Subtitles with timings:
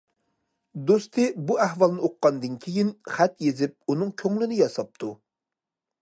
[0.91, 5.11] دوستى بۇ ئەھۋالنى ئۇققاندىن كېيىن، خەت يېزىپ، ئۇنىڭ كۆڭلىنى ياساپتۇ.